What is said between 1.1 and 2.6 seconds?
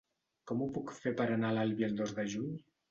per anar a l'Albi el dos de juny?